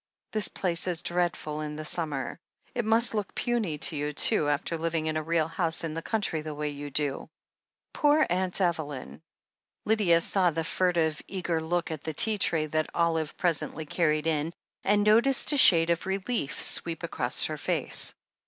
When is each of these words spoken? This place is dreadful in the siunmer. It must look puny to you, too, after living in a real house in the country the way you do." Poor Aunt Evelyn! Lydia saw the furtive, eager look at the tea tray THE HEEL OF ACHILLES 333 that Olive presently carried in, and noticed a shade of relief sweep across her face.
This 0.31 0.47
place 0.47 0.87
is 0.87 1.03
dreadful 1.03 1.61
in 1.61 1.75
the 1.75 1.83
siunmer. 1.83 2.37
It 2.73 2.85
must 2.85 3.13
look 3.13 3.35
puny 3.35 3.77
to 3.77 3.95
you, 3.95 4.11
too, 4.13 4.49
after 4.49 4.75
living 4.75 5.05
in 5.05 5.15
a 5.15 5.21
real 5.21 5.47
house 5.47 5.83
in 5.83 5.93
the 5.93 6.01
country 6.01 6.41
the 6.41 6.55
way 6.55 6.69
you 6.69 6.89
do." 6.89 7.29
Poor 7.93 8.25
Aunt 8.27 8.59
Evelyn! 8.59 9.21
Lydia 9.85 10.19
saw 10.19 10.49
the 10.49 10.63
furtive, 10.63 11.21
eager 11.27 11.61
look 11.61 11.91
at 11.91 12.01
the 12.03 12.13
tea 12.15 12.39
tray 12.39 12.65
THE 12.65 12.79
HEEL 12.79 12.81
OF 12.81 12.87
ACHILLES 12.87 13.31
333 13.37 13.37
that 13.37 13.37
Olive 13.37 13.37
presently 13.37 13.85
carried 13.85 14.25
in, 14.25 14.53
and 14.83 15.03
noticed 15.03 15.53
a 15.53 15.57
shade 15.57 15.91
of 15.91 16.07
relief 16.07 16.59
sweep 16.59 17.03
across 17.03 17.45
her 17.45 17.57
face. 17.57 18.15